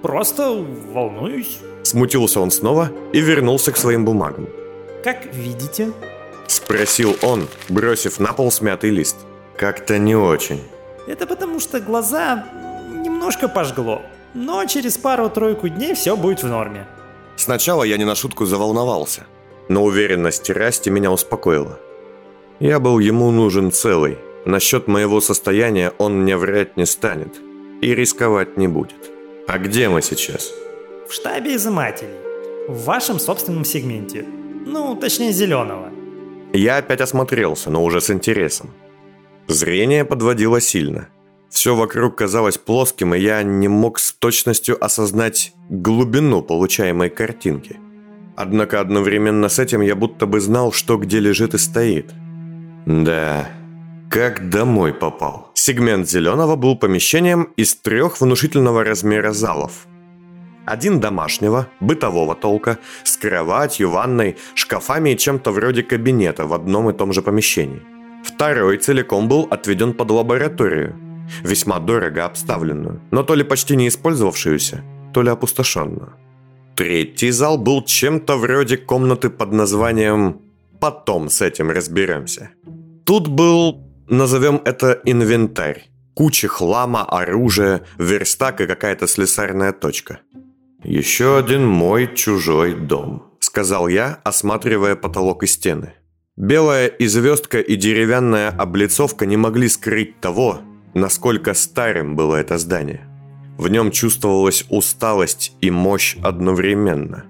[0.00, 1.58] Просто волнуюсь.
[1.82, 4.48] Смутился он снова и вернулся к своим бумагам.
[5.04, 5.92] Как видите?
[6.46, 9.16] Спросил он, бросив на пол смятый лист.
[9.56, 10.62] Как-то не очень.
[11.06, 12.46] Это потому что глаза
[12.90, 14.02] немножко пожгло.
[14.34, 16.86] Но через пару-тройку дней все будет в норме.
[17.36, 19.26] Сначала я не на шутку заволновался,
[19.68, 21.78] но уверенность Расти меня успокоила.
[22.60, 24.18] Я был ему нужен целый.
[24.44, 27.40] Насчет моего состояния он мне врать не станет.
[27.80, 29.10] И рисковать не будет.
[29.48, 30.52] А где мы сейчас?
[31.08, 32.14] В штабе изымателей.
[32.68, 34.24] В вашем собственном сегменте.
[34.66, 35.90] Ну, точнее, зеленого.
[36.52, 38.70] Я опять осмотрелся, но уже с интересом.
[39.48, 41.08] Зрение подводило сильно–
[41.52, 47.78] все вокруг казалось плоским, и я не мог с точностью осознать глубину получаемой картинки.
[48.36, 52.10] Однако одновременно с этим я будто бы знал, что где лежит и стоит.
[52.86, 53.50] Да,
[54.10, 55.50] как домой попал.
[55.54, 59.86] Сегмент зеленого был помещением из трех внушительного размера залов.
[60.64, 66.94] Один домашнего, бытового толка, с кроватью, ванной, шкафами и чем-то вроде кабинета в одном и
[66.94, 67.82] том же помещении.
[68.24, 70.96] Второй целиком был отведен под лабораторию–
[71.42, 76.12] весьма дорого обставленную, но то ли почти не использовавшуюся, то ли опустошенную.
[76.76, 80.40] Третий зал был чем-то вроде комнаты под названием
[80.80, 82.50] «Потом с этим разберемся».
[83.04, 85.88] Тут был назовем это инвентарь.
[86.14, 90.20] Куча хлама, оружия, верстак и какая-то слесарная точка.
[90.84, 95.94] «Еще один мой чужой дом»,— сказал я, осматривая потолок и стены.
[96.36, 100.60] Белая и звездка и деревянная облицовка не могли скрыть того,
[100.94, 103.08] насколько старым было это здание.
[103.56, 107.24] В нем чувствовалась усталость и мощь одновременно.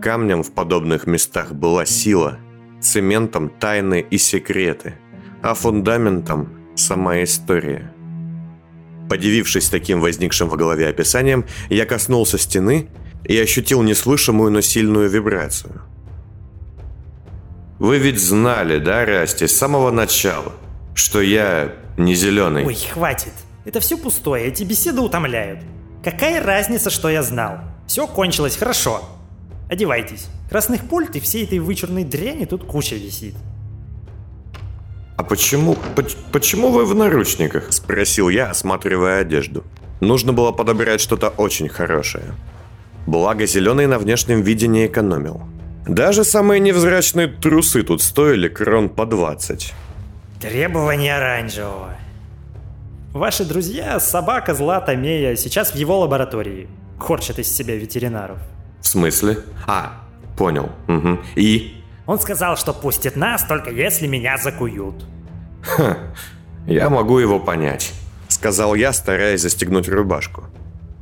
[0.00, 2.38] Камнем в подобных местах была сила,
[2.80, 4.94] цементом тайны и секреты,
[5.42, 7.92] а фундаментом сама история.
[9.08, 12.88] Подивившись таким возникшим в голове описанием, я коснулся стены
[13.24, 15.82] и ощутил неслышимую, но сильную вибрацию.
[17.78, 20.52] «Вы ведь знали, да, Расти, с самого начала,
[20.98, 23.32] что я не зеленый?» Ой, хватит.
[23.64, 25.60] Это все пустое, эти беседы утомляют.
[26.02, 27.58] Какая разница, что я знал?
[27.86, 29.02] Все кончилось хорошо.
[29.70, 30.26] Одевайтесь.
[30.48, 33.34] Красных пульт и всей этой вычурной дряни тут куча висит.
[35.16, 39.64] «А почему, поч- почему вы в наручниках?»– спросил я, осматривая одежду.
[40.00, 42.24] Нужно было подобрать что-то очень хорошее.
[43.06, 45.42] Благо, зеленый на внешнем виде не экономил.
[45.86, 49.74] Даже самые невзрачные трусы тут стоили крон по 20.
[50.40, 51.96] Требование оранжевого.
[53.12, 56.68] Ваши друзья, собака Злата Мея, сейчас в его лаборатории.
[56.96, 58.38] Корчат из себя ветеринаров.
[58.80, 59.38] В смысле?
[59.66, 60.00] А,
[60.36, 60.70] понял.
[60.86, 61.18] Угу.
[61.34, 61.82] И?
[62.06, 65.04] Он сказал, что пустит нас, только если меня закуют.
[66.68, 67.92] Я могу его понять,
[68.28, 70.44] сказал я, стараясь застегнуть рубашку.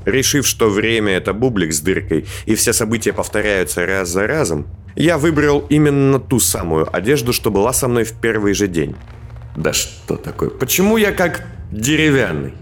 [0.07, 5.19] Решив, что время это бублик с дыркой, и все события повторяются раз за разом, я
[5.19, 8.97] выбрал именно ту самую одежду, что была со мной в первый же день.
[9.57, 10.51] Да что такое?
[10.51, 12.53] Почему я как деревянный?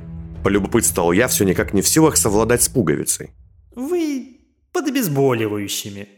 [0.45, 3.31] Полюбопытствовал я все никак не в силах совладать с пуговицей.
[3.75, 4.39] Вы
[4.73, 6.09] под обезболивающими.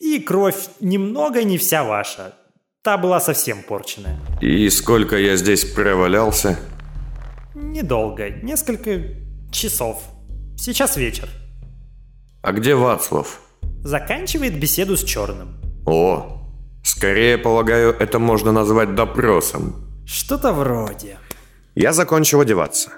[0.00, 2.34] И кровь немного не вся ваша.
[2.82, 4.18] Та была совсем порченная.
[4.40, 6.58] И сколько я здесь провалялся?
[7.54, 9.02] Недолго, несколько
[9.52, 10.02] часов.
[10.56, 11.28] Сейчас вечер.
[12.42, 13.40] А где Вацлав?
[13.84, 15.60] Заканчивает беседу с черным.
[15.86, 16.48] О,
[16.82, 19.91] скорее, полагаю, это можно назвать допросом.
[20.06, 21.18] Что-то вроде.
[21.74, 22.90] Я закончил одеваться.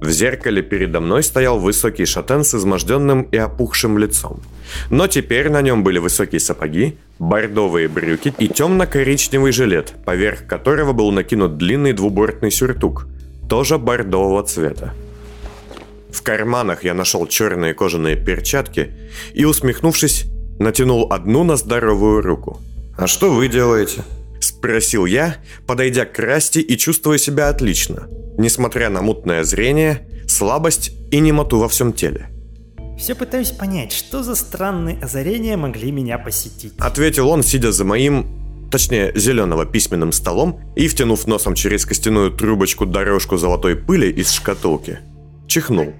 [0.00, 4.40] В зеркале передо мной стоял высокий шатен с изможденным и опухшим лицом.
[4.90, 11.12] Но теперь на нем были высокие сапоги, бордовые брюки и темно-коричневый жилет, поверх которого был
[11.12, 13.06] накинут длинный двубортный сюртук,
[13.48, 14.92] тоже бордового цвета.
[16.12, 18.92] В карманах я нашел черные кожаные перчатки
[19.34, 20.26] и, усмехнувшись,
[20.58, 22.60] натянул одну на здоровую руку.
[22.98, 24.02] «А что вы делаете?»–
[24.40, 28.08] спросил я, подойдя к Расти и чувствуя себя отлично,
[28.38, 32.28] несмотря на мутное зрение, слабость и немоту во всем теле.
[32.98, 36.72] Все пытаюсь понять, что за странные озарения могли меня посетить.
[36.78, 42.86] Ответил он, сидя за моим, точнее, зеленого письменным столом и, втянув носом через костяную трубочку
[42.86, 45.00] дорожку золотой пыли из шкатулки,
[45.46, 45.92] чихнул.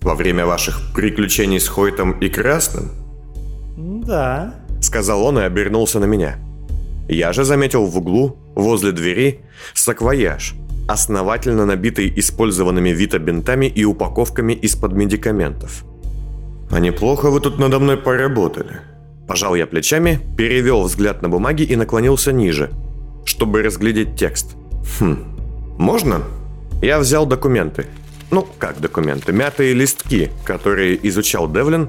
[0.00, 2.90] «Во время ваших приключений с Хойтом и Красным?»
[3.76, 4.54] Да.
[4.80, 6.38] Сказал он и обернулся на меня.
[7.08, 9.40] Я же заметил в углу, возле двери,
[9.74, 10.54] саквояж,
[10.88, 15.84] основательно набитый использованными вита-бинтами и упаковками из-под медикаментов.
[16.70, 18.80] «А неплохо вы тут надо мной поработали».
[19.26, 22.70] Пожал я плечами, перевел взгляд на бумаги и наклонился ниже,
[23.24, 24.56] чтобы разглядеть текст.
[24.98, 25.16] «Хм,
[25.78, 26.22] можно?»
[26.80, 27.86] Я взял документы.
[28.30, 29.32] Ну, как документы?
[29.32, 31.88] Мятые листки, которые изучал Девлин,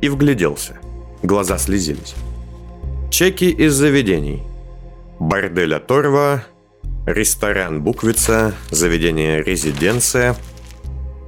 [0.00, 0.78] и вгляделся.
[1.22, 2.14] Глаза слезились.
[3.12, 4.42] Чеки из заведений.
[5.20, 6.44] Бордель Оторва,
[7.04, 10.34] ресторан Буквица, заведение Резиденция,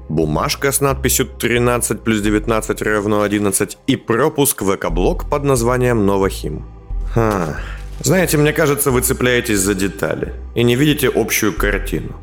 [0.09, 6.64] бумажка с надписью 13 плюс 19 равно 11 и пропуск в экоблок под названием Новохим.
[7.12, 7.61] Ха.
[8.01, 12.16] Знаете, мне кажется, вы цепляетесь за детали и не видите общую картину.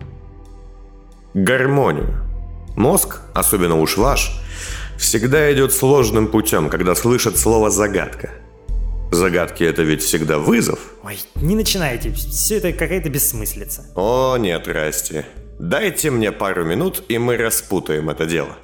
[1.35, 2.17] Гармонию.
[2.75, 4.41] Мозг, особенно уж ваш,
[4.97, 8.40] всегда идет сложным путем, когда слышит слово «загадка».
[9.11, 10.79] Загадки это ведь всегда вызов.
[11.03, 13.85] Ой, не начинайте, все это какая-то бессмыслица.
[13.95, 15.25] О, нет, Расти.
[15.59, 18.55] Дайте мне пару минут, и мы распутаем это дело.